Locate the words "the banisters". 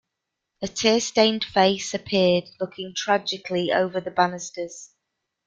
4.01-4.89